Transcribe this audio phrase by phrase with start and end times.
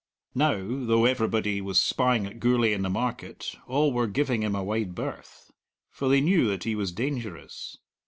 [0.33, 0.57] Now,
[0.87, 4.95] though everybody was spying at Gourlay in the market, all were giving him a wide
[4.95, 5.51] berth;
[5.91, 7.77] for they knew that he was dangerous.